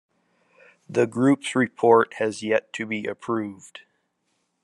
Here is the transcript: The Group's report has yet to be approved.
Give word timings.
The 0.89 1.05
Group's 1.05 1.55
report 1.55 2.15
has 2.15 2.41
yet 2.41 2.73
to 2.73 2.87
be 2.87 3.05
approved. 3.05 3.81